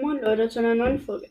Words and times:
Moin 0.00 0.22
Leute 0.22 0.48
zu 0.48 0.60
einer 0.60 0.74
neuen 0.74 0.98
Folge. 0.98 1.28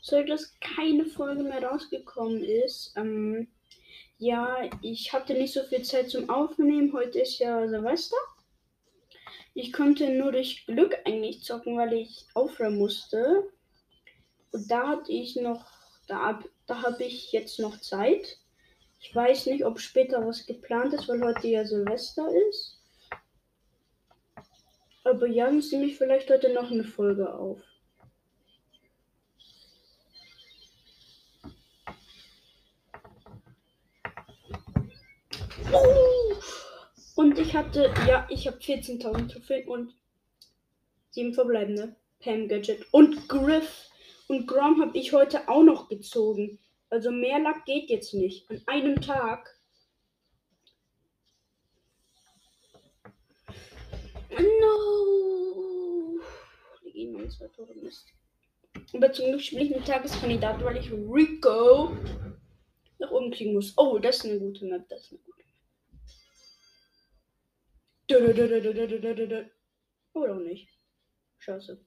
Sollte 0.00 0.30
dass 0.30 0.58
keine 0.60 1.04
Folge 1.04 1.42
mehr 1.42 1.62
rausgekommen 1.62 2.42
ist, 2.42 2.94
ähm, 2.96 3.48
ja, 4.16 4.56
ich 4.80 5.12
hatte 5.12 5.34
nicht 5.34 5.52
so 5.52 5.62
viel 5.64 5.82
Zeit 5.82 6.08
zum 6.08 6.30
Aufnehmen. 6.30 6.92
Heute 6.92 7.20
ist 7.20 7.38
ja 7.38 7.68
Silvester. 7.68 8.16
Ich 9.52 9.72
konnte 9.72 10.08
nur 10.10 10.32
durch 10.32 10.64
Glück 10.64 10.96
eigentlich 11.04 11.42
zocken, 11.42 11.76
weil 11.76 11.92
ich 11.92 12.26
aufhören 12.34 12.78
musste. 12.78 13.50
Und 14.52 14.70
da 14.70 14.88
hatte 14.88 15.12
ich 15.12 15.36
noch, 15.36 15.66
da, 16.06 16.42
da 16.66 16.82
habe 16.82 17.04
ich 17.04 17.30
jetzt 17.32 17.58
noch 17.58 17.78
Zeit. 17.80 18.38
Ich 19.00 19.14
weiß 19.14 19.46
nicht, 19.46 19.66
ob 19.66 19.80
später 19.80 20.26
was 20.26 20.46
geplant 20.46 20.94
ist, 20.94 21.08
weil 21.08 21.22
heute 21.22 21.46
ja 21.46 21.64
Silvester 21.64 22.28
ist. 22.48 22.80
Aber 25.04 25.26
ja, 25.26 25.50
ich 25.50 25.70
nehme 25.72 25.84
ich 25.84 25.98
vielleicht 25.98 26.30
heute 26.30 26.52
noch 26.54 26.70
eine 26.70 26.84
Folge 26.84 27.34
auf. 27.34 27.60
Und 37.18 37.36
ich 37.36 37.56
hatte, 37.56 37.92
ja, 38.06 38.28
ich 38.30 38.46
habe 38.46 38.58
14.000 38.58 39.32
Trophäen 39.32 39.66
und 39.66 39.92
7 41.10 41.34
verbleibende. 41.34 41.96
Pam 42.20 42.46
Gadget 42.46 42.86
und 42.92 43.28
Griff. 43.28 43.90
Und 44.28 44.46
Grom 44.46 44.80
habe 44.80 44.96
ich 44.96 45.12
heute 45.12 45.48
auch 45.48 45.64
noch 45.64 45.88
gezogen. 45.88 46.60
Also 46.90 47.10
mehr 47.10 47.40
Lack 47.40 47.64
geht 47.64 47.90
jetzt 47.90 48.14
nicht. 48.14 48.48
An 48.48 48.62
einem 48.66 49.00
Tag. 49.00 49.58
No. 54.30 56.20
Die 56.84 56.92
gehen 56.92 57.14
meine 57.14 57.28
zwei 57.30 57.48
Tore 57.48 57.74
Mist. 57.82 58.06
Aber 58.94 59.12
zum 59.12 59.26
Glück 59.26 59.40
spiele 59.40 59.64
ich 59.64 59.74
einen 59.74 59.84
Tageskandidat, 59.84 60.62
weil 60.62 60.76
ich 60.76 60.92
Rico 60.92 61.96
nach 63.00 63.10
oben 63.10 63.32
kriegen 63.32 63.54
muss. 63.54 63.74
Oh, 63.76 63.98
das 63.98 64.18
ist 64.18 64.26
eine 64.26 64.38
gute 64.38 64.66
Map. 64.66 64.88
Das 64.88 65.00
ist 65.00 65.10
eine 65.10 65.18
gute. 65.18 65.47
Oder 70.14 70.36
nicht. 70.36 70.68
Scheiße. 71.38 71.84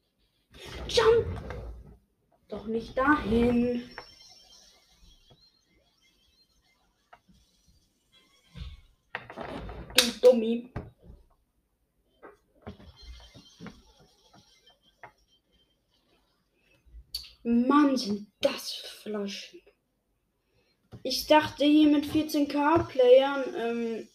Jump! 0.88 1.28
Doch 2.48 2.68
nicht 2.68 2.96
dahin. 2.98 3.90
Du 9.96 10.12
Dummi. 10.22 10.72
Mann, 17.44 17.98
sind 17.98 18.32
das 18.42 18.74
Flaschen. 18.74 19.62
Ich 21.04 21.26
dachte 21.26 21.66
hier 21.66 21.90
mit 21.90 22.06
14k-Playern 22.06 23.56
ähm, 23.56 24.08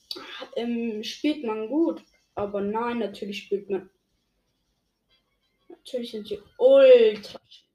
ähm, 0.56 1.02
spielt 1.02 1.44
man 1.44 1.68
gut. 1.68 2.02
Aber 2.34 2.60
nein, 2.60 2.98
natürlich 2.98 3.44
spielt 3.44 3.70
man. 3.70 3.88
Natürlich 5.68 6.10
sind 6.10 6.28
sie 6.28 6.38
ultra 6.58 7.40
schlecht. 7.48 7.66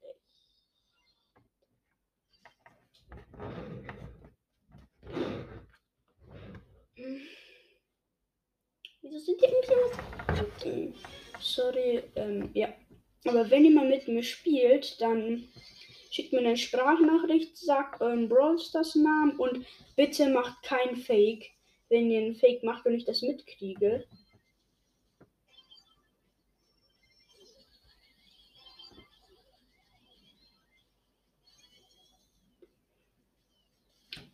Wieso 9.02 9.18
sind 9.18 9.40
die 9.40 9.46
irgendwie 9.46 10.94
Sorry, 11.40 12.02
ähm, 12.14 12.50
ja. 12.54 12.68
Aber 13.24 13.50
wenn 13.50 13.64
ihr 13.64 13.70
mal 13.72 13.88
mit 13.88 14.06
mir 14.08 14.22
spielt, 14.22 15.00
dann 15.00 15.48
schickt 16.10 16.32
mir 16.32 16.40
eine 16.40 16.56
Sprachnachricht, 16.56 17.56
sagt 17.56 18.00
euren 18.00 18.28
Brawl 18.28 18.58
Stars 18.58 18.94
Namen 18.94 19.38
und 19.38 19.66
bitte 19.96 20.28
macht 20.28 20.62
kein 20.62 20.96
Fake. 20.96 21.50
Wenn 21.92 22.10
ihr 22.10 22.20
einen 22.20 22.34
Fake 22.34 22.62
macht 22.62 22.86
und 22.86 22.94
ich 22.94 23.04
das 23.04 23.20
mitkriege. 23.20 24.06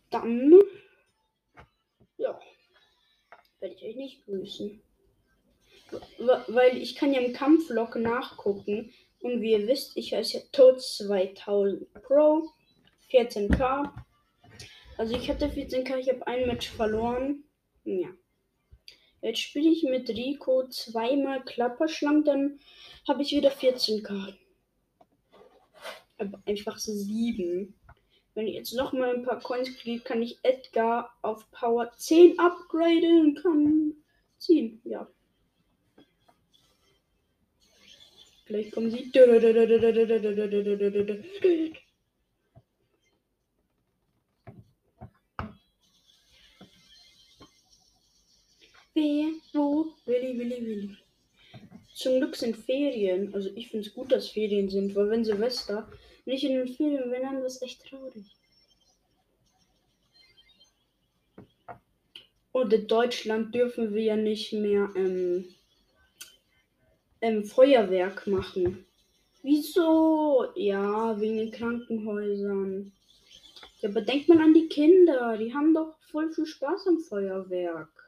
Dann, 0.09 0.53
ja, 2.17 2.39
werde 3.59 3.75
ich 3.75 3.83
euch 3.83 3.95
nicht 3.97 4.23
grüßen. 4.23 4.81
Weil 6.47 6.77
ich 6.77 6.95
kann 6.95 7.13
ja 7.13 7.19
im 7.19 7.33
Kampflog 7.33 7.97
nachgucken. 7.97 8.93
Und 9.19 9.41
wie 9.41 9.51
ihr 9.51 9.67
wisst, 9.67 9.97
ich 9.97 10.13
heiße 10.13 10.37
ja 10.37 10.43
Tod 10.53 10.81
2000 10.81 11.91
Pro. 12.03 12.53
14k. 13.11 13.91
Also 14.97 15.13
ich 15.13 15.29
hatte 15.29 15.47
14k, 15.47 15.97
ich 15.97 16.07
habe 16.07 16.25
ein 16.25 16.47
Match 16.47 16.69
verloren. 16.69 17.43
Ja. 17.83 18.09
Jetzt 19.21 19.39
spiele 19.39 19.69
ich 19.69 19.83
mit 19.83 20.09
Rico 20.09 20.67
zweimal 20.69 21.43
Klapperschlangen, 21.43 22.23
dann 22.23 22.59
habe 23.07 23.21
ich 23.21 23.31
wieder 23.31 23.51
14k. 23.51 24.33
Aber 26.17 26.41
einfach 26.45 26.77
7. 26.77 27.73
Wenn 28.35 28.47
ich 28.47 28.55
jetzt 28.55 28.73
noch 28.73 28.93
mal 28.93 29.13
ein 29.13 29.23
paar 29.23 29.39
Coins 29.39 29.75
kriege, 29.77 30.01
kann 30.01 30.21
ich 30.21 30.39
Edgar 30.43 31.13
auf 31.21 31.49
Power 31.51 31.91
10 31.97 32.39
upgraden 32.39 33.21
und 33.21 33.43
kann 33.43 33.93
ziehen. 34.37 34.81
Ja. 34.85 35.07
Gleich 38.45 38.71
kommen 38.71 38.89
sie. 38.89 39.11
Wer, 48.99 49.31
wo, 49.53 49.93
Willi, 50.05 50.37
Willi, 50.37 50.65
Willi. 50.65 50.97
Zum 51.93 52.17
Glück 52.17 52.35
sind 52.35 52.57
Ferien. 52.57 53.33
Also 53.33 53.49
ich 53.55 53.69
finde 53.69 53.87
es 53.87 53.93
gut, 53.93 54.11
dass 54.11 54.27
Ferien 54.27 54.67
sind, 54.67 54.93
weil 54.93 55.09
wenn 55.09 55.23
Silvester 55.23 55.89
nicht 56.25 56.43
in 56.43 56.57
den 56.57 56.67
Ferien 56.67 57.09
wäre, 57.09 57.21
dann 57.21 57.41
ist 57.45 57.61
echt 57.61 57.81
traurig. 57.87 58.25
Und 62.51 62.73
in 62.73 62.87
Deutschland 62.87 63.55
dürfen 63.55 63.93
wir 63.93 64.03
ja 64.03 64.17
nicht 64.17 64.51
mehr 64.51 64.89
ähm, 64.97 65.45
ähm, 67.21 67.45
Feuerwerk 67.45 68.27
machen. 68.27 68.85
Wieso? 69.43 70.47
Ja, 70.55 71.17
wegen 71.21 71.37
den 71.37 71.51
Krankenhäusern. 71.51 72.91
Ja, 73.79 73.89
aber 73.91 74.01
denkt 74.01 74.27
man 74.27 74.41
an 74.41 74.53
die 74.53 74.67
Kinder. 74.67 75.37
Die 75.37 75.53
haben 75.53 75.73
doch 75.73 75.95
voll 76.11 76.33
viel 76.33 76.45
Spaß 76.45 76.87
am 76.87 76.99
Feuerwerk. 76.99 77.98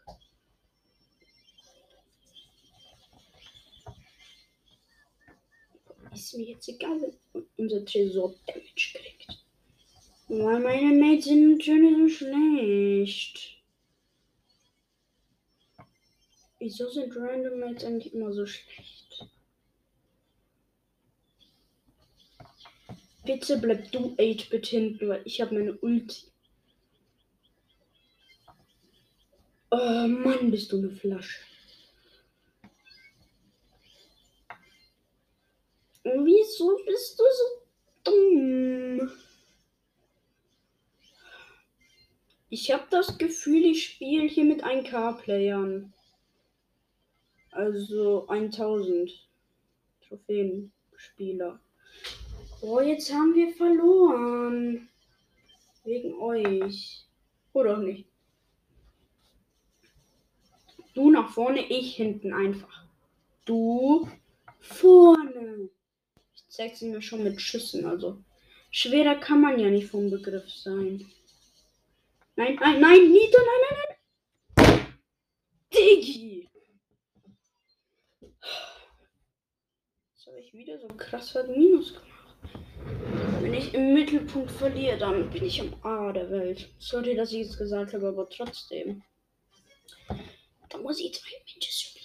Ist 6.21 6.37
mir 6.37 6.45
jetzt 6.45 6.69
egal, 6.69 7.01
wenn 7.01 7.45
unser 7.57 7.83
Tresor 7.83 8.35
Damage 8.45 8.93
kriegt. 8.93 9.43
Weil 10.27 10.59
meine 10.59 10.93
Mates 10.93 11.25
sind 11.25 11.57
natürlich 11.57 11.97
so 11.97 12.09
schlecht. 12.09 13.57
Wieso 16.59 16.91
sind 16.91 17.15
Random 17.17 17.59
Mates 17.59 17.83
eigentlich 17.83 18.13
immer 18.13 18.31
so 18.33 18.45
schlecht? 18.45 19.25
Bitte 23.25 23.57
bleib 23.57 23.91
du 23.91 24.15
8-Bit 24.15 24.67
hinten, 24.67 25.09
weil 25.09 25.23
ich 25.25 25.41
habe 25.41 25.55
meine 25.55 25.75
Ulti. 25.79 26.27
Oh 29.71 30.07
Mann, 30.07 30.51
bist 30.51 30.71
du 30.71 30.77
eine 30.77 30.91
Flasche. 30.91 31.39
Wieso 36.03 36.79
bist 36.85 37.19
du 37.19 37.23
so 37.23 37.45
dumm? 38.03 39.11
Ich 42.49 42.71
habe 42.71 42.85
das 42.89 43.17
Gefühl, 43.17 43.63
ich 43.65 43.85
spiele 43.85 44.27
hier 44.27 44.43
mit 44.43 44.63
1K-Playern. 44.63 45.93
Also 47.51 48.27
1000 48.27 49.29
Trophäenspieler. 50.07 51.59
Oh, 52.61 52.79
jetzt 52.79 53.13
haben 53.13 53.35
wir 53.35 53.53
verloren. 53.53 54.89
Wegen 55.83 56.13
euch. 56.19 57.05
Oder 57.53 57.77
nicht. 57.77 58.07
Du 60.93 61.09
nach 61.09 61.29
vorne, 61.29 61.65
ich 61.69 61.95
hinten 61.95 62.33
einfach. 62.33 62.85
Du 63.45 64.09
vorne. 64.59 65.69
Ich 66.51 66.57
zeig's 66.57 66.81
mir 66.81 67.01
schon 67.01 67.23
mit 67.23 67.39
Schüssen, 67.39 67.85
also. 67.85 68.21
Schwerer 68.71 69.15
kann 69.15 69.39
man 69.39 69.57
ja 69.57 69.69
nicht 69.69 69.87
vom 69.87 70.11
Begriff 70.11 70.49
sein. 70.49 71.09
Nein, 72.35 72.57
nein, 72.59 72.81
nein, 72.81 73.09
Nita, 73.09 73.37
nein, 73.37 73.61
nein, 73.69 73.77
nein. 74.57 74.97
Digi. 75.73 76.49
Jetzt 80.11 80.27
habe 80.27 80.39
ich 80.41 80.53
wieder 80.53 80.77
so 80.77 80.89
krass 80.89 81.33
was 81.35 81.47
Minus 81.47 81.93
gemacht. 81.93 82.35
Wenn 83.39 83.53
ich 83.53 83.73
im 83.73 83.93
Mittelpunkt 83.93 84.51
verliere, 84.51 84.97
dann 84.97 85.29
bin 85.29 85.45
ich 85.45 85.61
am 85.61 85.73
A 85.85 86.11
der 86.11 86.29
Welt. 86.31 86.67
Sorry, 86.79 87.15
dass 87.15 87.31
ich 87.31 87.47
es 87.47 87.57
gesagt 87.57 87.93
habe, 87.93 88.09
aber 88.09 88.29
trotzdem. 88.29 89.01
Da 90.67 90.77
muss 90.79 90.99
ich 90.99 91.13
zwei 91.13 91.31
Menschen 91.45 91.71
spielen. 91.71 92.00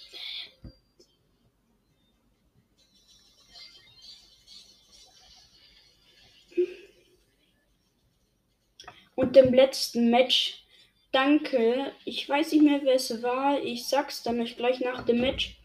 Und 9.17 9.35
im 9.35 9.51
letzten 9.51 10.11
Match, 10.11 10.63
danke, 11.11 11.91
ich 12.05 12.29
weiß 12.29 12.51
nicht 12.51 12.61
mehr, 12.61 12.81
wer 12.83 12.93
es 12.93 13.23
war, 13.23 13.59
ich 13.59 13.87
sag's 13.87 14.21
dann 14.21 14.39
euch 14.39 14.57
gleich 14.57 14.79
nach 14.79 15.03
dem 15.07 15.21
Match. 15.21 15.57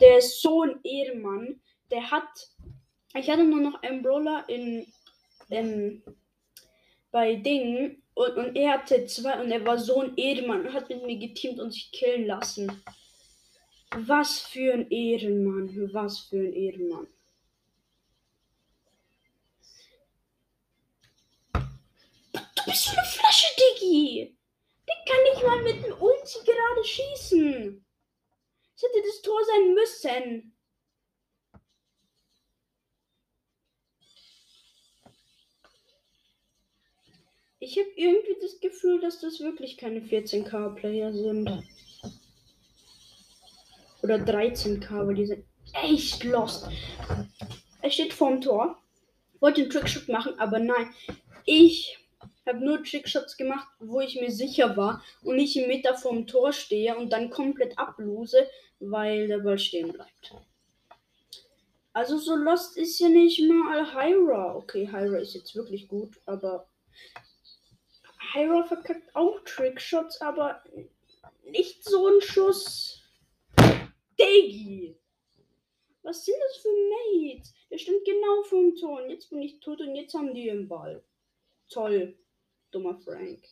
Der 0.00 0.18
ist 0.18 0.42
so 0.42 0.62
ein 0.62 0.80
Ehrenmann, 0.82 1.60
der 1.92 2.10
hat, 2.10 2.48
ich 3.14 3.30
hatte 3.30 3.44
nur 3.44 3.60
noch 3.60 3.80
einen 3.84 4.02
Brawler 4.02 4.44
in, 4.48 4.92
in 5.50 6.02
bei 7.12 7.36
Dingen 7.36 8.02
und, 8.14 8.36
und 8.36 8.56
er 8.56 8.72
hatte 8.72 9.06
zwei 9.06 9.40
und 9.40 9.52
er 9.52 9.64
war 9.64 9.78
so 9.78 10.00
ein 10.00 10.16
Ehrenmann 10.16 10.66
und 10.66 10.72
hat 10.72 10.88
mit 10.88 11.06
mir 11.06 11.16
geteamt 11.16 11.60
und 11.60 11.70
sich 11.70 11.92
killen 11.92 12.26
lassen. 12.26 12.82
Was 13.94 14.40
für 14.40 14.74
ein 14.74 14.90
Ehrenmann, 14.90 15.92
was 15.92 16.18
für 16.18 16.40
ein 16.40 16.52
Ehrenmann. 16.52 17.06
Bist 22.70 22.84
so 22.84 22.96
eine 22.96 23.06
Flasche, 23.06 23.48
Diggi. 23.58 24.36
Der 24.86 24.94
kann 25.06 25.22
nicht 25.24 25.42
mal 25.42 25.62
mit 25.62 25.84
dem 25.84 25.92
Ulti 26.00 26.38
gerade 26.44 26.84
schießen. 26.84 27.84
Es 28.76 28.82
hätte 28.82 29.06
das 29.06 29.22
Tor 29.22 29.40
sein 29.44 29.74
müssen. 29.74 30.56
Ich 37.58 37.78
habe 37.78 37.90
irgendwie 37.94 38.36
das 38.40 38.58
Gefühl, 38.60 39.00
dass 39.00 39.20
das 39.20 39.40
wirklich 39.40 39.76
keine 39.76 40.00
14k-Player 40.00 41.12
sind. 41.12 41.68
Oder 44.02 44.14
13k, 44.14 45.06
weil 45.06 45.14
die 45.14 45.26
sind 45.26 45.44
echt 45.74 46.24
lost. 46.24 46.68
Er 47.82 47.90
steht 47.90 48.14
vorm 48.14 48.40
Tor. 48.40 48.80
Wollte 49.40 49.60
einen 49.60 49.70
Trickshot 49.70 50.08
machen, 50.08 50.38
aber 50.38 50.58
nein. 50.58 50.94
Ich 51.44 51.98
habe 52.46 52.64
nur 52.64 52.82
Trickshots 52.82 53.36
gemacht, 53.36 53.68
wo 53.78 54.00
ich 54.00 54.20
mir 54.20 54.30
sicher 54.30 54.76
war 54.76 55.04
und 55.22 55.36
nicht 55.36 55.56
im 55.56 55.68
Meter 55.68 55.94
vorm 55.94 56.26
Tor 56.26 56.52
stehe 56.52 56.96
und 56.96 57.10
dann 57.10 57.30
komplett 57.30 57.78
ablose, 57.78 58.48
weil 58.78 59.28
der 59.28 59.38
Ball 59.38 59.58
stehen 59.58 59.92
bleibt. 59.92 60.34
Also 61.92 62.18
so 62.18 62.36
lost 62.36 62.76
ist 62.76 63.00
ja 63.00 63.08
nicht 63.08 63.40
mal 63.48 63.94
Hyra. 63.94 64.54
Okay, 64.56 64.88
Hyra 64.90 65.18
ist 65.18 65.34
jetzt 65.34 65.54
wirklich 65.56 65.88
gut, 65.88 66.20
aber 66.24 66.68
Hyra 68.32 68.64
verkackt 68.64 69.14
auch 69.14 69.40
Trickshots, 69.44 70.20
aber 70.20 70.62
nicht 71.44 71.84
so 71.84 72.06
ein 72.06 72.20
Schuss. 72.20 73.02
Diggi! 74.18 74.96
Was 76.02 76.24
sind 76.24 76.36
das 76.40 76.62
für 76.62 76.68
Mates? 76.68 77.54
Der 77.70 77.78
stimmt 77.78 78.04
genau 78.04 78.42
vom 78.44 78.74
Tor. 78.76 79.02
Und 79.02 79.10
jetzt 79.10 79.30
bin 79.30 79.42
ich 79.42 79.60
tot 79.60 79.80
und 79.80 79.94
jetzt 79.94 80.14
haben 80.14 80.34
die 80.34 80.44
den 80.44 80.68
Ball. 80.68 81.02
Toll, 81.68 82.16
dummer 82.70 82.98
Frank. 82.98 83.44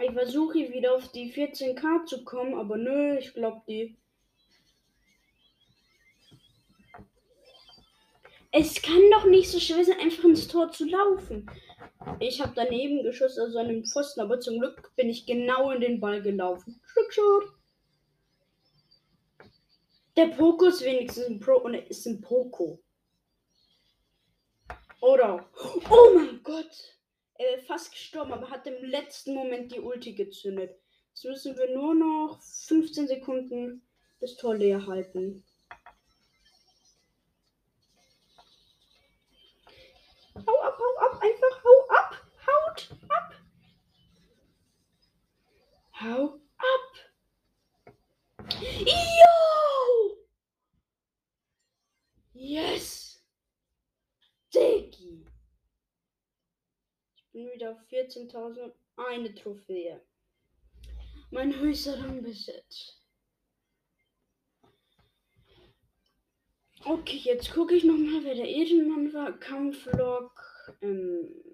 Ich 0.00 0.12
versuche 0.12 0.72
wieder 0.72 0.94
auf 0.94 1.12
die 1.12 1.32
14k 1.32 2.06
zu 2.06 2.24
kommen, 2.24 2.54
aber 2.54 2.76
nö, 2.76 3.18
ich 3.18 3.32
glaube 3.34 3.62
die. 3.68 3.96
Es 8.50 8.80
kann 8.80 9.10
doch 9.10 9.26
nicht 9.26 9.50
so 9.50 9.58
schwer 9.58 9.84
sein, 9.84 9.98
einfach 10.00 10.24
ins 10.24 10.46
Tor 10.46 10.70
zu 10.70 10.84
laufen. 10.84 11.50
Ich 12.20 12.40
habe 12.40 12.52
daneben 12.54 13.02
geschossen, 13.02 13.40
also 13.40 13.58
an 13.58 13.68
dem 13.68 13.84
Pfosten, 13.84 14.20
aber 14.20 14.38
zum 14.38 14.60
Glück 14.60 14.94
bin 14.94 15.08
ich 15.08 15.26
genau 15.26 15.70
in 15.72 15.80
den 15.80 16.00
Ball 16.00 16.22
gelaufen. 16.22 16.80
Trickshot. 16.92 17.52
Der 20.16 20.26
Poco 20.26 20.66
ist 20.66 20.84
wenigstens 20.84 21.26
ein 21.26 21.40
Pro 21.40 21.56
und 21.56 21.74
ist 21.74 22.06
ein 22.06 22.20
Poco. 22.20 22.83
Oder. 25.04 25.46
Oh 25.90 26.14
mein 26.14 26.42
Gott! 26.42 26.96
Er 27.34 27.56
ist 27.56 27.66
fast 27.66 27.92
gestorben, 27.92 28.32
aber 28.32 28.48
hat 28.48 28.66
im 28.66 28.82
letzten 28.84 29.34
Moment 29.34 29.70
die 29.70 29.80
Ulti 29.80 30.14
gezündet. 30.14 30.80
Jetzt 31.10 31.24
müssen 31.26 31.58
wir 31.58 31.76
nur 31.76 31.94
noch 31.94 32.40
15 32.40 33.08
Sekunden 33.08 33.86
das 34.20 34.34
Tor 34.36 34.54
leer 34.54 34.86
halten. 34.86 35.44
Hau 40.34 40.60
ab, 40.62 40.78
hau 40.78 40.96
ab, 41.04 41.20
einfach 41.20 41.64
hau 41.64 41.86
ab, 41.90 42.26
haut 42.46 42.88
ab. 43.10 43.34
Hau 46.00 46.40
ab. 46.56 46.92
Yo! 48.58 50.16
Yes! 52.32 53.03
Diggi! 54.54 55.26
Ich 57.16 57.24
bin 57.32 57.50
wieder 57.52 57.72
auf 57.72 57.78
14.000 57.90 58.72
eine 58.96 59.34
Trophäe. 59.34 60.00
Mein 61.30 61.58
höchster 61.58 61.96
Besitz. 62.22 63.00
Okay, 66.84 67.16
jetzt 67.16 67.50
gucke 67.52 67.74
ich 67.74 67.82
nochmal, 67.82 68.22
wer 68.22 68.34
der 68.34 68.48
Ehrenmann 68.48 69.12
war. 69.12 69.32
Kampflog. 69.38 70.32
Ähm, 70.82 71.44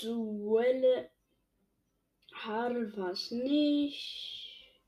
Duelle. 0.00 1.10
Harl 2.32 2.96
war 2.96 3.10
es 3.10 3.30
nicht. 3.30 4.80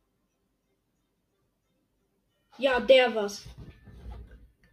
Ja, 2.58 2.79
der 2.79 3.15
war's. 3.15 3.44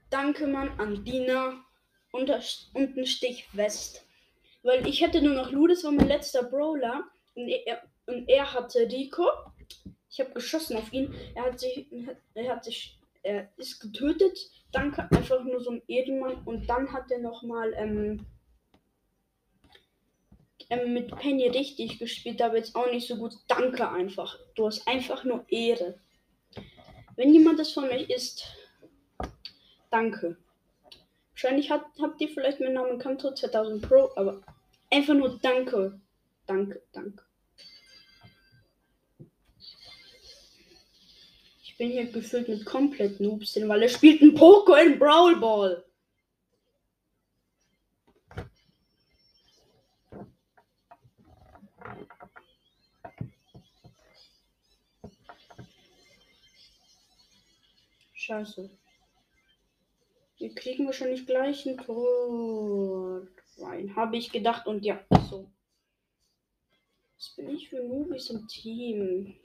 Danke, 0.09 0.47
Mann, 0.47 0.69
an 0.79 1.03
Dina. 1.03 1.63
Unter, 2.11 2.41
unten 2.73 3.05
Stich 3.05 3.47
West. 3.53 4.05
Weil 4.63 4.87
ich 4.87 5.03
hatte 5.03 5.21
nur 5.21 5.35
noch 5.35 5.51
Lu, 5.51 5.67
das 5.67 5.83
war 5.83 5.91
mein 5.91 6.07
letzter 6.07 6.43
Brawler. 6.43 7.03
Und 7.35 7.47
er, 7.47 7.83
und 8.07 8.27
er 8.27 8.51
hatte 8.53 8.79
Rico. 8.91 9.27
Ich 10.09 10.19
habe 10.19 10.31
geschossen 10.31 10.77
auf 10.77 10.91
ihn. 10.91 11.13
Er 11.35 11.43
hat 11.43 11.59
sich, 11.59 11.85
er 12.33 12.55
hat 12.55 12.63
sich, 12.63 12.99
er 13.21 13.49
ist 13.57 13.79
getötet. 13.79 14.37
Danke, 14.71 15.07
einfach 15.11 15.43
nur 15.43 15.61
so 15.61 15.71
ein 15.71 15.81
Edelmann. 15.87 16.43
Und 16.45 16.67
dann 16.67 16.91
hat 16.91 17.11
er 17.11 17.19
noch 17.19 17.43
mal 17.43 17.73
ähm, 17.75 18.25
ähm, 20.71 20.93
mit 20.93 21.15
Penny 21.15 21.47
richtig 21.47 21.99
gespielt, 21.99 22.41
aber 22.41 22.57
jetzt 22.57 22.75
auch 22.75 22.91
nicht 22.91 23.07
so 23.07 23.17
gut. 23.17 23.33
Danke 23.47 23.89
einfach. 23.89 24.39
Du 24.55 24.65
hast 24.65 24.87
einfach 24.87 25.23
nur 25.23 25.45
Ehre. 25.49 25.99
Wenn 27.15 27.33
jemand 27.33 27.59
das 27.59 27.73
von 27.73 27.85
euch 27.85 28.09
ist, 28.09 28.45
danke. 29.89 30.37
Wahrscheinlich 31.31 31.71
hat, 31.71 31.85
habt 32.01 32.19
ihr 32.21 32.29
vielleicht 32.29 32.59
meinen 32.59 32.73
Namen 32.73 32.99
Kanto 32.99 33.33
2000 33.33 33.87
Pro, 33.87 34.11
aber 34.15 34.41
einfach 34.91 35.13
nur 35.13 35.39
danke. 35.41 35.99
Danke, 36.45 36.81
danke. 36.91 37.23
Ich 41.63 41.77
bin 41.77 41.91
hier 41.91 42.11
gefüllt 42.11 42.49
mit 42.49 42.65
komplett 42.65 43.21
Noobs, 43.21 43.55
weil 43.55 43.83
er 43.83 43.89
spielt 43.89 44.21
ein 44.21 44.35
Poco 44.35 44.73
in 44.75 44.99
Brawl 44.99 45.37
Ball. 45.37 45.85
Scheiße. 58.13 58.69
Wir 60.39 60.55
kriegen 60.55 60.85
wahrscheinlich 60.85 61.25
gleich 61.25 61.65
ein 61.65 61.77
Tor 61.77 63.27
rein. 63.57 63.95
Habe 63.95 64.15
ich 64.15 64.31
gedacht 64.31 64.67
und 64.67 64.85
ja, 64.85 65.03
so. 65.29 65.51
Was 67.17 67.35
bin 67.35 67.49
ich 67.49 67.67
für 67.67 67.83
Movies 67.83 68.29
im 68.29 68.47
Team? 68.47 69.35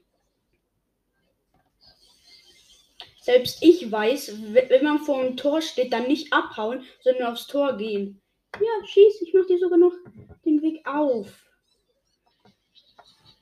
Selbst 3.21 3.61
ich 3.63 3.91
weiß, 3.91 4.53
wenn 4.53 4.85
man 4.85 5.01
vor 5.01 5.25
dem 5.25 5.37
Tor 5.37 5.61
steht, 5.61 5.93
dann 5.93 6.07
nicht 6.07 6.33
abhauen, 6.33 6.85
sondern 7.01 7.33
aufs 7.33 7.49
Tor 7.49 7.77
gehen. 7.77 8.21
Ja, 8.55 8.87
schieß, 8.87 9.23
ich 9.23 9.35
mach 9.35 9.47
dir 9.47 9.59
sogar 9.59 9.79
noch 9.79 9.95
den 10.45 10.63
Weg 10.63 10.87
auf. 10.87 11.45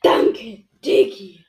Danke, 0.02 0.64
Diggi. 0.82 1.44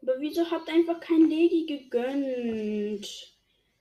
Aber 0.00 0.18
wieso 0.20 0.50
hat 0.50 0.66
einfach 0.70 1.00
kein 1.00 1.28
Legi 1.28 1.66
gegönnt? 1.66 3.37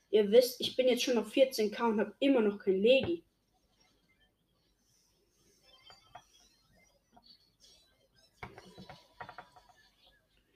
Ihr 0.10 0.32
wisst, 0.32 0.62
ich 0.62 0.76
bin 0.76 0.88
jetzt 0.88 1.04
schon 1.04 1.18
auf 1.18 1.32
14k 1.32 1.84
und 1.84 2.00
habe 2.00 2.16
immer 2.20 2.42
noch 2.42 2.60
kein 2.60 2.82
Legi. 2.82 3.24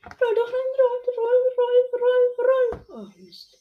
Roll 0.03 0.35
doch 0.35 0.47
rein, 0.47 0.69
roll, 0.79 1.01
roll, 1.17 1.41
roll, 1.57 2.01
roll, 2.01 2.45
roll. 2.47 2.85
Oh, 2.89 3.19
Mist. 3.19 3.57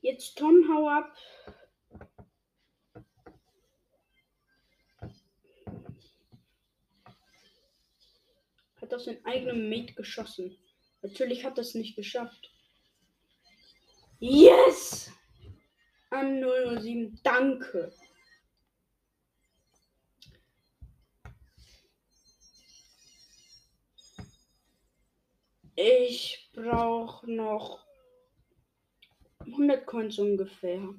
Jetzt 0.00 0.36
Tom, 0.36 0.68
hau 0.68 0.88
ab. 0.88 1.16
Hat 8.80 8.92
aus 8.92 9.04
seinem 9.06 9.24
eigenen 9.24 9.70
Mate 9.70 9.94
geschossen. 9.94 10.58
Natürlich 11.00 11.44
hat 11.44 11.56
er 11.56 11.62
es 11.62 11.74
nicht 11.74 11.96
geschafft. 11.96 12.53
Yes! 14.20 15.10
An 16.10 16.40
007. 16.40 17.20
Danke. 17.22 17.92
Ich 25.76 26.50
brauche 26.52 27.30
noch 27.30 27.84
100 29.40 29.86
Coins 29.86 30.18
ungefähr. 30.18 30.94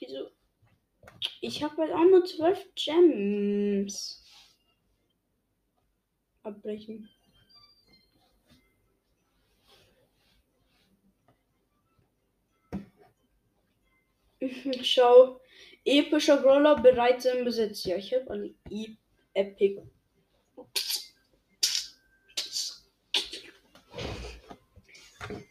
Wieso? 0.00 0.30
Ich 1.40 1.62
habe 1.62 1.76
halt 1.76 1.92
auch 1.92 2.04
nur 2.10 2.24
12 2.24 2.74
Gems. 2.74 4.24
Abbrechen. 6.42 7.08
Schau, 14.82 15.40
epischer 15.84 16.38
Brawler 16.38 16.80
bereits 16.80 17.24
im 17.24 17.44
Besitz. 17.44 17.84
Ja, 17.84 17.96
ich 17.96 18.14
habe 18.14 18.30
einen 18.30 18.58
e 18.70 18.96
Epic 19.34 19.82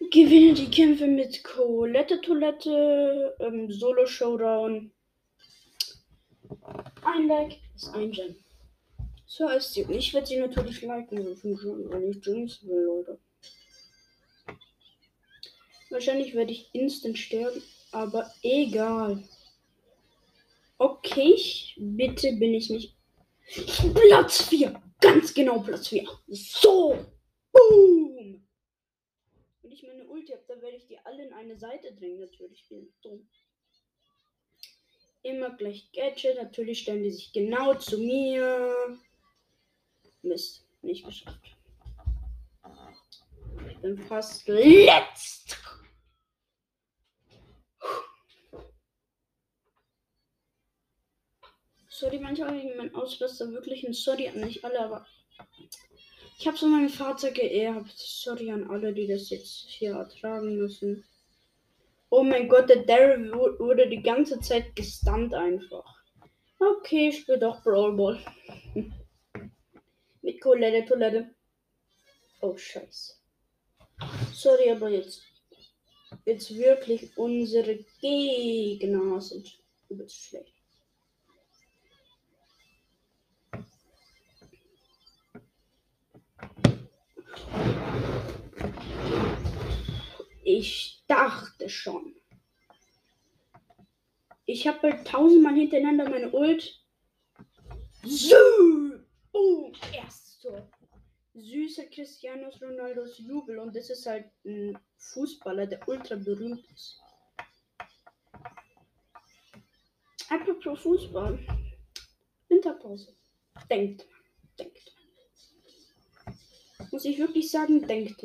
Gewinne 0.10 0.54
die 0.54 0.72
Kämpfe 0.72 1.06
mit 1.06 1.44
Colette 1.44 2.20
Toilette, 2.22 3.36
ähm, 3.40 3.72
Solo 3.72 4.06
Showdown. 4.06 4.92
Ein 7.04 7.28
Like 7.28 7.60
ist 7.76 7.94
ein 7.94 8.12
Gem. 8.12 8.36
So 9.26 9.48
heißt 9.48 9.74
sie. 9.74 9.84
Und 9.84 9.94
ich 9.94 10.14
werde 10.14 10.26
sie 10.26 10.40
natürlich 10.40 10.82
liken, 10.82 11.38
wenn 11.44 12.10
ich 12.10 12.22
Gems 12.22 12.66
will, 12.66 12.84
Leute. 12.86 13.20
Wahrscheinlich 15.90 16.34
werde 16.34 16.52
ich 16.52 16.70
instant 16.74 17.18
sterben, 17.18 17.62
aber 17.92 18.32
egal. 18.42 19.24
Okay, 20.78 21.36
bitte 21.78 22.34
bin 22.34 22.54
ich 22.54 22.70
nicht. 22.70 22.96
Platz 23.94 24.44
4! 24.44 24.82
Ganz 25.00 25.34
genau 25.34 25.60
Platz 25.60 25.88
4. 25.88 26.08
So! 26.28 27.06
Boom! 27.52 28.48
Wenn 29.62 29.72
ich 29.72 29.84
meine 29.84 30.06
Ulti 30.08 30.34
habe, 30.34 30.44
dann 30.48 30.62
werde 30.62 30.78
ich 30.78 30.88
die 30.88 31.00
alle 31.00 31.26
in 31.26 31.34
eine 31.34 31.58
Seite 31.58 31.94
drängen. 31.94 32.20
Natürlich 32.20 32.68
bin 32.68 32.84
ich 32.84 32.94
dumm. 33.02 33.28
Immer 35.24 35.56
gleich 35.58 35.92
Gadget. 35.94 36.38
Natürlich 36.38 36.80
stellen 36.80 37.04
die 37.04 37.12
sich 37.12 37.32
genau 37.32 37.74
zu 37.76 37.98
mir. 37.98 38.98
Mist, 40.22 40.66
nicht 40.82 41.06
geschafft. 41.06 41.58
Ich 43.70 43.78
bin 43.80 43.98
fast 43.98 44.48
letzt. 44.48 45.58
Sorry, 52.00 52.20
manchmal 52.20 52.54
wegen 52.54 52.78
mein 52.78 52.94
Ausraster 52.94 53.52
wirklich 53.52 53.84
ein 53.84 53.94
Sorry 53.94 54.28
an 54.28 54.42
nicht 54.42 54.64
alle, 54.64 54.80
aber 54.82 55.08
ich 56.38 56.46
habe 56.46 56.56
so 56.56 56.68
meinen 56.68 56.90
Vater 56.90 57.32
geerbt. 57.32 57.98
Sorry 57.98 58.52
an 58.52 58.70
alle, 58.70 58.94
die 58.94 59.08
das 59.08 59.32
jetzt 59.32 59.66
hier 59.68 59.94
ertragen 59.96 60.58
müssen. 60.58 61.04
Oh 62.12 62.22
mein 62.22 62.48
Gott, 62.50 62.70
der 62.70 62.84
Daryl 62.84 63.32
wurde 63.32 63.90
die 63.90 64.04
ganze 64.04 64.40
Zeit 64.40 64.76
gestunt 64.76 65.34
einfach. 65.34 66.04
Okay, 66.60 67.10
ich 67.10 67.22
spiele 67.22 67.40
doch 67.40 67.64
Brawl 67.64 67.94
Ball. 67.94 68.20
Mit 70.22 70.40
Colette, 70.40 70.86
Toilette. 70.86 71.32
Oh, 72.42 72.56
scheiße. 72.56 73.16
Sorry, 74.34 74.70
aber 74.70 74.90
jetzt. 74.90 75.24
Jetzt 76.26 76.56
wirklich 76.56 77.18
unsere 77.18 77.84
Gegner 78.00 79.20
sind 79.20 79.60
übelst 79.90 80.16
schlecht. 80.16 80.57
Ich 90.50 91.04
dachte 91.08 91.70
schon. 91.70 92.16
Ich 94.46 94.66
habe 94.66 94.94
halt 94.94 95.06
tausendmal 95.06 95.56
hintereinander 95.56 96.10
meine 96.10 96.32
Ult. 96.32 96.82
So! 98.04 98.38
Boom! 99.34 99.74
Erst 99.92 100.42
so. 100.42 100.66
Süßer 101.34 101.88
Cristiano 101.88 102.48
Ronaldos 102.62 103.18
Jubel. 103.18 103.60
Und 103.60 103.76
das 103.76 103.90
ist 103.90 104.06
halt 104.06 104.32
ein 104.46 104.80
Fußballer, 104.96 105.68
der 105.68 105.86
ultra 105.86 106.16
berühmt 106.16 106.64
ist. 106.74 107.02
Apropos 110.30 110.80
Fußball. 110.80 111.38
Winterpause. 112.48 113.14
Denkt. 113.70 114.08
Denkt. 114.58 114.96
Muss 116.90 117.04
ich 117.04 117.18
wirklich 117.18 117.52
sagen, 117.52 117.86
denkt. 117.86 118.24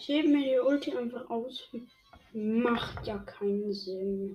Ich 0.00 0.08
hebe 0.08 0.28
mir 0.28 0.42
die 0.42 0.58
Ulti 0.58 0.96
einfach 0.96 1.28
aus. 1.28 1.68
Macht 2.32 3.06
ja 3.06 3.18
keinen 3.18 3.70
Sinn. 3.70 4.34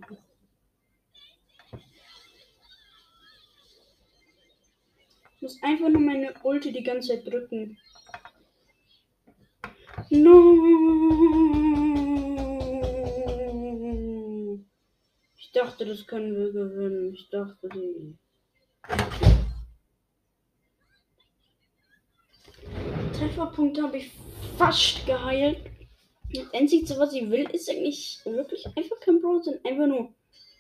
Ich 5.34 5.42
muss 5.42 5.64
einfach 5.64 5.90
nur 5.90 6.02
meine 6.02 6.36
Ulti 6.44 6.72
die 6.72 6.84
ganze 6.84 7.08
Zeit 7.10 7.26
drücken. 7.26 7.80
No! 10.12 10.56
Ich 15.36 15.52
dachte, 15.52 15.86
das 15.88 16.06
können 16.06 16.36
wir 16.36 16.52
gewinnen. 16.52 17.16
Ich 17.16 17.28
dachte, 17.30 17.68
die. 17.70 18.16
Trefferpunkte 23.18 23.82
habe 23.82 23.98
ich 23.98 24.12
fast 24.58 25.06
geheilt. 25.06 25.60
Das 26.34 26.54
Einzige, 26.54 26.98
was 26.98 27.14
ich 27.14 27.30
will, 27.30 27.50
ist 27.52 27.70
eigentlich 27.70 28.20
wirklich 28.26 28.66
einfach 28.66 29.00
kein 29.00 29.22
Bro, 29.22 29.42
sondern 29.42 29.66
einfach 29.66 29.88
nur 29.88 30.14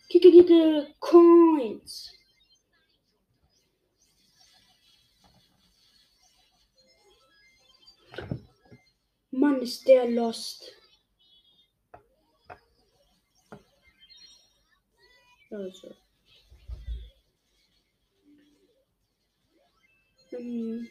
Kicke, 0.10 0.32
Kicke, 0.32 0.88
Coins. 1.00 2.12
Mann, 9.32 9.62
ist 9.62 9.86
der 9.88 10.10
lost. 10.10 10.72
Also. 15.50 15.96
Hm 20.30 20.88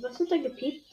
was 0.00 0.20
hat 0.20 0.30
er 0.30 0.38
gepiept? 0.38 0.86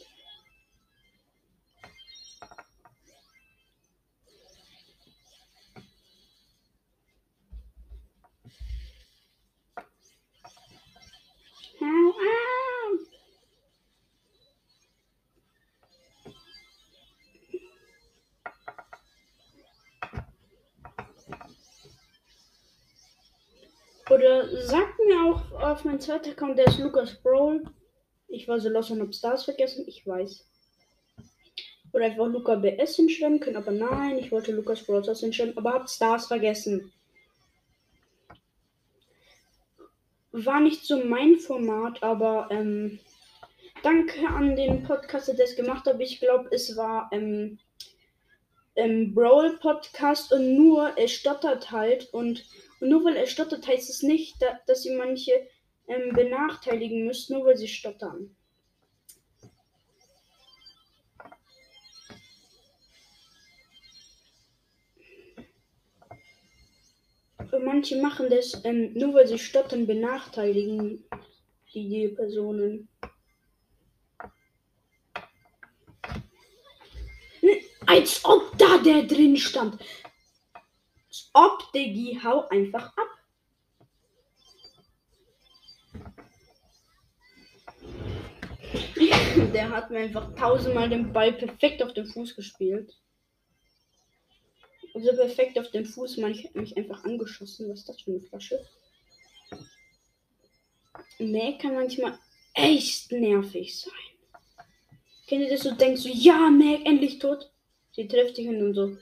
auf 25.74 25.86
meinen 25.86 26.00
zweiten 26.00 26.30
Account, 26.30 26.60
der 26.60 26.68
ist 26.68 26.78
Lukas 26.78 27.16
Brawl. 27.16 27.64
Ich 28.28 28.48
war 28.48 28.60
so 28.60 28.70
los 28.70 28.92
und 28.92 29.02
hab 29.02 29.14
Stars 29.14 29.46
vergessen, 29.46 29.86
ich 29.88 30.06
weiß. 30.06 30.46
Oder 31.92 32.10
ich 32.10 32.18
wollte 32.18 32.38
Luca 32.38 32.56
BS 32.56 32.96
hinschreiben 32.96 33.40
können, 33.40 33.58
aber 33.58 33.72
nein, 33.72 34.20
ich 34.20 34.32
wollte 34.32 34.52
Lukas 34.52 34.84
Brawl 34.84 35.04
Stars 35.04 35.22
hinschreiben, 35.22 35.58
aber 35.58 35.74
hab 35.74 35.90
Stars 35.90 36.28
vergessen. 36.28 36.94
War 40.32 40.60
nicht 40.60 40.86
so 40.86 41.04
mein 41.04 41.38
Format, 41.38 42.04
aber 42.04 42.50
ähm, 42.52 43.00
danke 43.82 44.28
an 44.28 44.56
den 44.56 44.84
Podcast, 44.84 45.28
der 45.28 45.36
das 45.36 45.56
gemacht 45.56 45.88
hat. 45.88 46.00
Ich 46.00 46.20
glaube, 46.20 46.50
es 46.52 46.78
war 46.78 47.10
ähm, 47.12 47.58
ähm, 48.76 49.16
Brawl 49.16 49.58
Podcast 49.58 50.32
und 50.34 50.56
nur 50.56 50.96
er 51.00 51.08
stottert 51.08 51.72
halt 51.72 52.14
und, 52.14 52.46
und 52.80 52.90
nur 52.90 53.04
weil 53.06 53.16
er 53.16 53.26
stottert 53.26 53.68
heißt 53.68 53.90
es 53.90 54.04
nicht, 54.04 54.40
da, 54.40 54.60
dass 54.68 54.84
sie 54.84 54.96
manche 54.96 55.48
ähm, 55.88 56.14
benachteiligen 56.14 57.06
müssen, 57.06 57.38
nur 57.38 57.46
weil 57.48 57.58
sie 57.58 57.68
stottern. 57.68 58.36
Und 67.54 67.66
manche 67.66 68.02
machen 68.02 68.30
das 68.32 68.60
ähm, 68.66 68.94
nur 68.94 69.14
weil 69.14 69.28
sie 69.28 69.38
stottern, 69.38 69.86
benachteiligen 69.86 71.06
die, 71.74 71.90
die 71.90 72.08
Personen. 72.08 72.88
Als 77.86 78.26
ob 78.26 78.58
da 78.58 78.80
der 78.80 79.04
drin 79.04 79.38
stand. 79.38 79.80
Als 81.08 81.30
ob, 81.34 81.72
Diggi, 81.74 82.20
hau 82.24 82.48
einfach 82.48 82.88
ab. 82.98 83.13
Der 89.52 89.70
hat 89.70 89.90
mir 89.90 90.00
einfach 90.00 90.34
tausendmal 90.36 90.90
den 90.90 91.12
Ball 91.12 91.34
perfekt 91.34 91.84
auf 91.84 91.94
den 91.94 92.06
Fuß 92.06 92.36
gespielt. 92.36 92.96
Also 94.94 95.12
perfekt 95.16 95.58
auf 95.60 95.72
den 95.72 95.86
Fuß, 95.86 96.18
man, 96.18 96.32
ich 96.32 96.54
mich 96.54 96.78
einfach 96.78 97.04
angeschossen. 97.04 97.70
Was 97.70 97.80
ist 97.80 97.90
das 97.90 98.02
für 98.02 98.12
eine 98.12 98.22
Flasche? 98.22 98.64
Mac 101.20 101.60
kann 101.60 101.76
manchmal 101.76 102.18
echt 102.54 103.12
nervig 103.12 103.80
sein. 103.80 103.94
Kennt 105.28 105.42
ihr 105.42 105.50
das 105.50 105.62
so, 105.62 105.72
denkst 105.72 106.04
du, 106.04 106.10
ja, 106.10 106.50
Mac, 106.50 106.86
endlich 106.86 107.20
tot? 107.20 107.52
Sie 107.92 108.08
trifft 108.08 108.38
dich 108.38 108.48
und 108.48 108.74
so. 108.74 108.98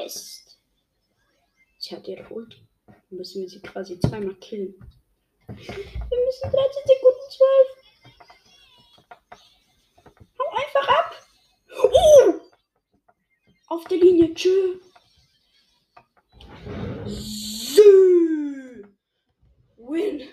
Mist. 0.00 0.58
Sie 1.78 1.94
hat 1.94 2.06
ihre 2.08 2.26
Ulti. 2.32 2.58
Dann 2.86 2.96
müssen 3.10 3.42
wir 3.42 3.48
sie 3.48 3.60
quasi 3.60 3.98
zweimal 4.00 4.34
killen. 4.36 4.74
Wir 5.46 5.54
müssen 5.56 6.50
13 6.50 6.82
Sekunden 6.86 7.30
12. 7.30 7.86
Hau 10.38 10.48
einfach 10.56 10.88
ab. 10.88 11.14
Uh! 11.84 12.40
Auf 13.68 13.84
der 13.84 13.98
Linie. 13.98 14.32
Tschö. 14.32 14.78
So. 17.06 17.82
Win. 19.76 20.28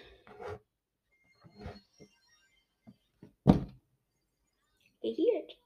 Idiot. 5.02 5.58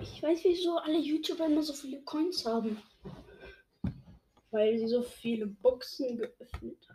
Ich 0.00 0.22
weiß, 0.22 0.44
wieso 0.44 0.78
alle 0.78 0.98
YouTuber 0.98 1.46
immer 1.46 1.62
so 1.62 1.72
viele 1.72 2.02
Coins 2.02 2.46
haben. 2.46 2.80
Weil 4.52 4.78
sie 4.78 4.86
so 4.86 5.02
viele 5.02 5.46
Boxen 5.46 6.16
geöffnet 6.16 6.87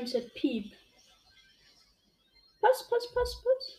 macht 0.00 0.10
said 0.10 0.32
peep. 0.34 0.72
Pass, 2.60 2.88
pass, 2.88 3.14
pass, 3.14 3.42
pass. 3.44 3.78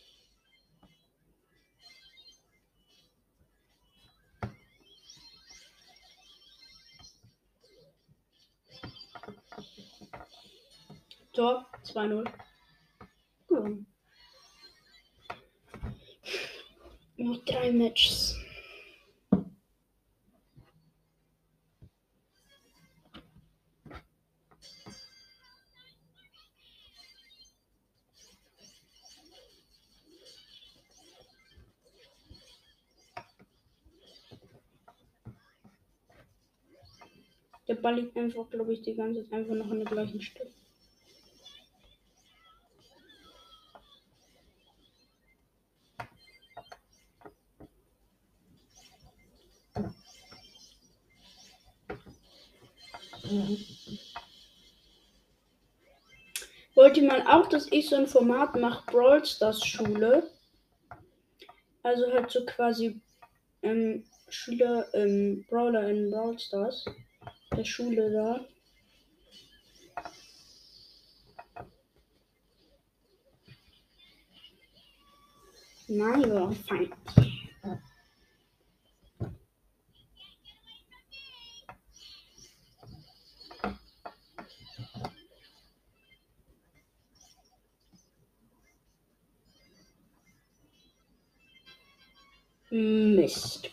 Tor 11.32 11.66
2-0. 11.84 12.30
Gewonnen. 13.48 13.86
Noch 17.16 17.44
drei 17.44 17.72
Matches. 17.72 18.29
Ball 37.80 37.96
liegt 37.96 38.16
einfach, 38.16 38.48
glaube 38.50 38.72
ich, 38.72 38.82
die 38.82 38.94
ganze 38.94 39.24
Zeit 39.24 39.40
einfach 39.40 39.54
noch 39.54 39.70
an 39.70 39.78
der 39.78 39.88
gleichen 39.88 40.20
Stelle. 40.20 40.50
Wollte 56.74 57.02
man 57.02 57.26
auch, 57.26 57.48
dass 57.48 57.70
ich 57.70 57.88
so 57.88 57.96
ein 57.96 58.06
Format 58.06 58.56
mache, 58.56 58.84
Brawl 58.90 59.24
Stars 59.24 59.64
Schule. 59.64 60.30
Also 61.82 62.12
halt 62.12 62.30
so 62.30 62.44
quasi 62.44 63.00
ähm, 63.62 64.04
Schüler, 64.28 64.92
ähm, 64.94 65.44
Brawler 65.48 65.88
in 65.88 66.10
Brawl 66.10 66.38
Stars. 66.38 66.84
Der 67.60 67.66
Schule 67.66 68.10
da. 68.10 68.40
Nein, 75.88 76.32
war 76.32 76.52
fein. 76.52 76.90
Mist. 92.70 93.70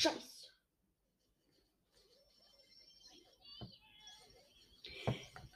Scheiße. 0.00 0.16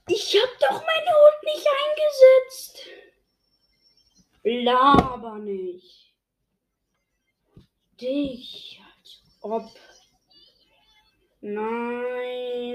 Ich 0.06 0.36
hab 0.36 0.58
doch 0.60 0.84
meine 0.84 1.12
Hut 1.16 1.42
nicht 1.44 1.66
eingesetzt. 1.82 2.74
Laber 4.42 5.38
nicht. 5.38 6.14
Dich, 7.98 8.82
als 8.84 9.22
ob. 9.40 9.70
Nein. 11.40 12.74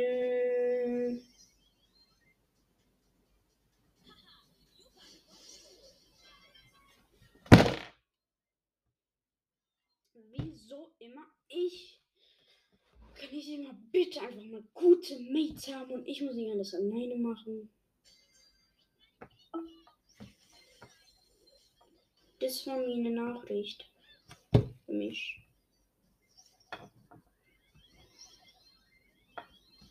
ich. 11.50 12.00
Kann 13.16 13.34
ich 13.34 13.50
immer 13.50 13.74
bitte 13.92 14.22
einfach 14.22 14.44
mal 14.44 14.64
gute 14.74 15.20
Mates 15.20 15.68
haben 15.74 15.92
und 15.92 16.08
ich 16.08 16.22
muss 16.22 16.36
nicht 16.36 16.52
alles 16.52 16.74
alleine 16.74 17.16
machen. 17.16 17.70
Das 22.40 22.66
war 22.66 22.78
mir 22.78 22.96
eine 22.96 23.12
Nachricht. 23.12 23.90
Für 24.86 24.94
mich. 24.94 25.36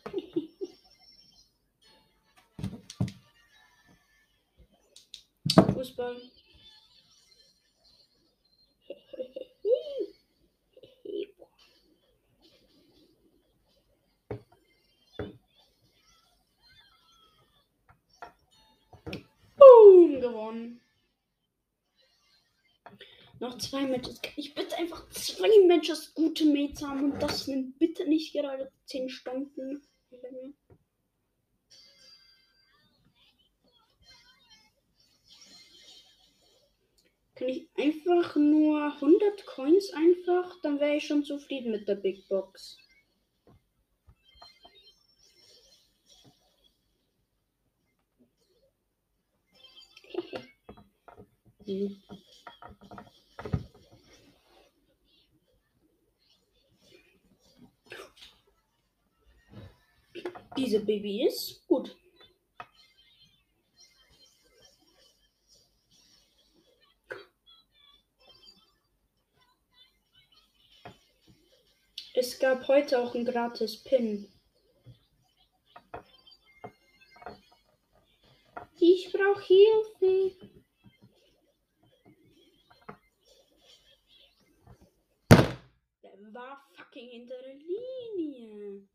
Fußball. 5.73 6.19
Gewonnen. 20.49 20.81
Noch 23.39 23.57
zwei 23.57 23.85
Matches. 23.85 24.19
Ich 24.35 24.53
bitte 24.53 24.75
einfach 24.77 25.09
zwei 25.11 25.49
Matches 25.65 26.13
gute 26.13 26.45
Mates 26.45 26.81
haben 26.81 27.11
und 27.11 27.21
das 27.21 27.47
nimmt 27.47 27.79
bitte 27.79 28.05
nicht 28.07 28.33
gerade 28.33 28.71
10 28.85 29.09
Stunden. 29.09 29.81
Kann 37.35 37.47
ich 37.47 37.69
einfach 37.77 38.35
nur 38.35 38.93
100 38.95 39.45
Coins 39.45 39.93
einfach, 39.93 40.59
dann 40.61 40.81
wäre 40.81 40.97
ich 40.97 41.07
schon 41.07 41.23
zufrieden 41.23 41.71
mit 41.71 41.87
der 41.87 41.95
Big 41.95 42.27
Box. 42.27 42.77
Hm. 51.69 52.01
Diese 60.57 60.79
Baby 60.79 61.27
ist 61.27 61.65
gut. 61.67 61.95
Es 72.15 72.37
gab 72.39 72.67
heute 72.67 72.99
auch 72.99 73.15
ein 73.15 73.23
gratis 73.23 73.81
Pin. 73.81 74.27
Ich 78.77 79.11
brauche 79.13 79.41
Hilfe. 79.41 80.49
Der 86.03 86.33
war 86.33 86.61
fucking 86.75 87.09
hinter 87.09 87.41
der 87.41 87.55
Linie. 87.55 88.87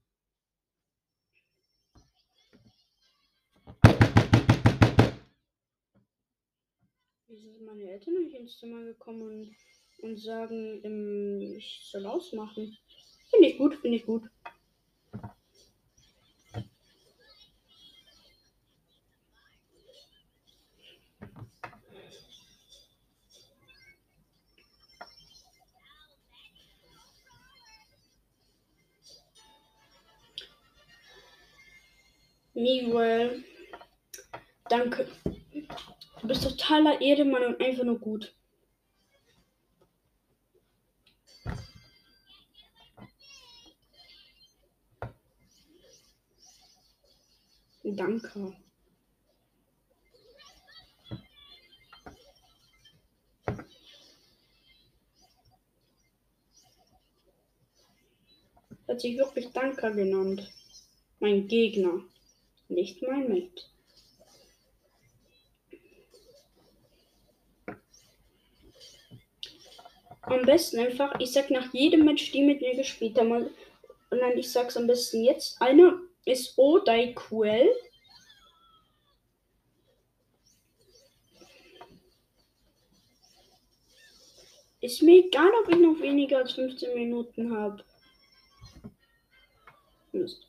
Wieso 7.26 7.50
sind 7.50 7.64
meine 7.64 7.90
Eltern 7.90 8.14
nicht 8.22 8.34
ins 8.34 8.58
Zimmer 8.58 8.84
gekommen 8.84 9.22
und, 9.22 9.56
und 10.02 10.18
sagen, 10.18 10.80
ähm, 10.84 11.54
ich 11.56 11.80
soll 11.90 12.04
ausmachen? 12.04 12.76
Finde 13.30 13.48
ich 13.48 13.56
gut, 13.56 13.76
finde 13.76 13.96
ich 13.96 14.04
gut. 14.04 14.28
Miguel, 32.54 33.42
danke. 34.68 35.08
Du 36.24 36.28
bist 36.28 36.42
totaler 36.42 37.02
Ehemann 37.02 37.44
und 37.44 37.60
einfach 37.60 37.84
nur 37.84 37.98
gut. 37.98 38.34
Danke. 47.82 48.56
Hat 58.88 58.98
sich 58.98 59.18
wirklich 59.18 59.52
Danke 59.52 59.92
genannt. 59.92 60.50
Mein 61.20 61.46
Gegner, 61.48 62.02
nicht 62.68 63.02
mein 63.02 63.28
Mate. 63.28 63.73
Am 70.26 70.42
besten 70.42 70.78
einfach, 70.78 71.14
ich 71.18 71.32
sag 71.32 71.50
nach 71.50 71.72
jedem 71.74 72.04
Match, 72.04 72.32
die 72.32 72.42
mit 72.42 72.60
mir 72.60 72.74
gespielt 72.74 73.18
haben, 73.18 73.30
und 74.10 74.20
dann 74.20 74.38
ich 74.38 74.50
sag's 74.50 74.76
am 74.76 74.86
besten 74.86 75.22
jetzt. 75.22 75.60
Einer 75.60 76.00
ist 76.24 76.56
Odaiquel. 76.56 77.68
Ist 84.80 85.02
mir 85.02 85.24
egal, 85.24 85.50
ob 85.62 85.68
ich 85.70 85.78
noch 85.78 85.98
weniger 86.00 86.38
als 86.38 86.52
15 86.52 86.94
Minuten 86.94 87.56
habe. 87.56 87.84
Mist. 90.12 90.46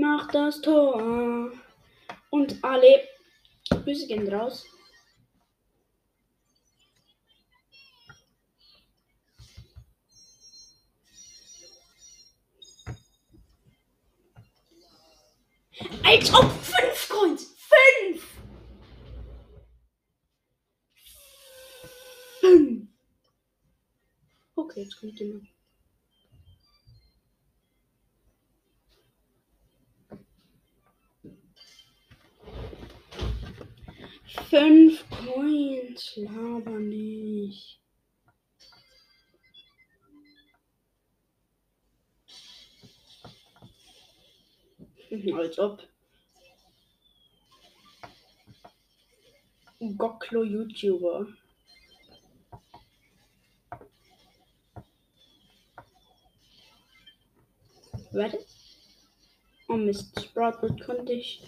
Mach 0.00 0.28
das 0.28 0.62
Tor. 0.62 1.52
Und 2.30 2.64
alle 2.64 3.06
Grüße 3.68 4.06
gehen 4.06 4.32
raus. 4.32 4.64
Als 16.02 16.32
ob 16.32 16.50
fünf 16.50 17.08
Coins. 17.10 17.54
Fünf. 17.68 18.26
Fünf. 22.40 22.88
Okay, 24.54 24.80
jetzt 24.80 24.98
kommt 24.98 25.20
jemand. 25.20 25.59
Als 45.28 45.58
ob. 45.58 45.82
Goklo 49.96 50.44
YouTuber. 50.44 51.26
Warte. 58.12 58.44
Oh 59.68 59.76
Mist, 59.76 60.20
Sprout 60.20 60.66
konnte 60.84 61.12
ich. 61.12 61.42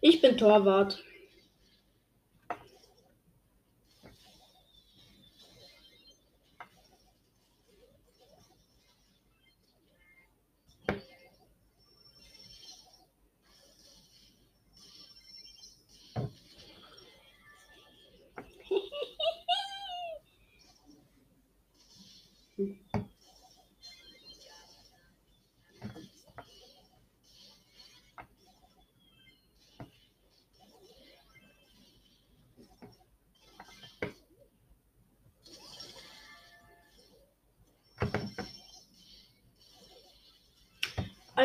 Ich 0.00 0.20
bin 0.20 0.36
Torwart. 0.36 1.02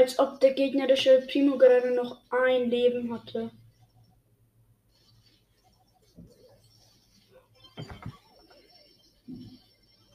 Als 0.01 0.17
ob 0.17 0.39
der 0.39 0.53
gegnerische 0.53 1.21
Primo 1.31 1.59
gerade 1.59 1.93
noch 1.93 2.21
ein 2.31 2.71
Leben 2.71 3.13
hatte. 3.13 3.51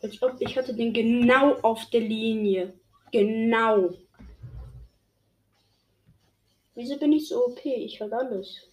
Als 0.02 0.20
ob 0.22 0.40
ich 0.40 0.58
hatte 0.58 0.74
den 0.74 0.92
genau 0.92 1.54
auf 1.60 1.88
der 1.90 2.00
Linie. 2.00 2.74
Genau. 3.12 3.90
Wieso 6.74 6.98
bin 6.98 7.12
ich 7.12 7.28
so 7.28 7.46
OP? 7.46 7.64
Ich 7.64 8.00
halt 8.00 8.12
alles. 8.12 8.68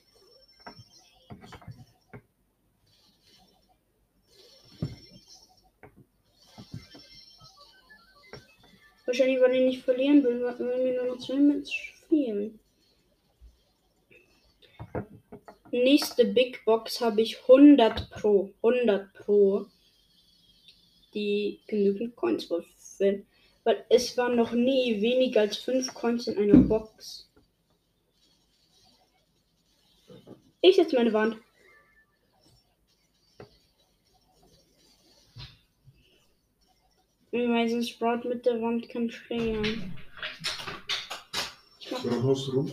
Wahrscheinlich, 9.05 9.41
weil 9.41 9.55
ich 9.55 9.65
nicht 9.65 9.83
verlieren 9.83 10.23
will, 10.23 10.41
weil 10.43 10.83
mir 10.83 11.03
nur 11.03 11.15
noch 11.15 11.19
zwei 11.19 11.35
Matches 11.35 11.73
fehlen. 12.07 12.59
Nächste 15.71 16.25
Big 16.25 16.63
Box 16.65 17.01
habe 17.01 17.21
ich 17.21 17.41
100 17.41 18.11
Pro. 18.11 18.53
100 18.61 19.11
Pro. 19.13 19.65
Die 21.13 21.59
genügend 21.67 22.15
Coins 22.15 22.49
würfeln. 22.49 23.25
Weil 23.63 23.83
es 23.89 24.15
waren 24.17 24.35
noch 24.35 24.51
nie 24.51 25.01
weniger 25.01 25.41
als 25.41 25.57
5 25.57 25.93
Coins 25.93 26.27
in 26.27 26.37
einer 26.37 26.59
Box. 26.59 27.27
Ich 30.61 30.75
setze 30.75 30.95
meine 30.95 31.11
Wand. 31.11 31.37
Weil 37.33 37.67
sonst 37.67 37.89
Sprout 37.89 38.27
mit 38.29 38.45
der 38.45 38.61
Wand 38.61 38.87
kann 38.89 39.09
stehen. 39.09 39.91
Ich 41.79 41.91
mach, 41.91 42.05
Warum 42.05 42.23
haust 42.25 42.47
du 42.47 42.51
rum? 42.51 42.71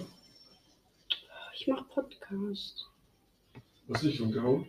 ich 1.55 1.67
mach 1.67 1.89
Podcast. 1.89 2.87
Was 3.89 4.03
ich 4.03 4.21
umgehauen? 4.21 4.67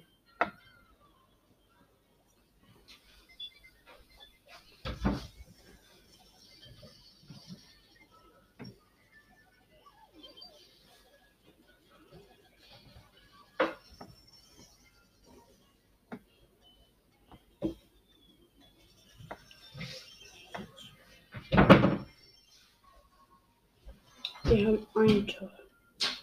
Die 24.45 24.65
haben 24.65 24.85
ein 24.95 25.27
Tor. 25.27 25.51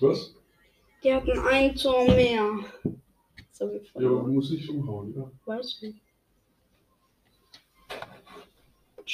Was? 0.00 0.34
Die 1.02 1.14
hatten 1.14 1.38
ein 1.58 1.74
Tor 1.74 2.04
mehr. 2.06 2.42
So 3.52 3.68
wie 3.70 3.74
Ja, 3.74 3.80
aber 3.80 3.84
verloren. 3.92 4.34
muss 4.34 4.52
ich 4.52 4.68
umhauen, 4.70 5.12
ja. 5.16 5.30
Weiß 5.44 5.80
nicht. 5.82 6.00